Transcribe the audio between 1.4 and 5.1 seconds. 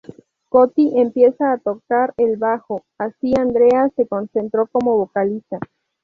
a tocar el bajo, así Andrea se concentró como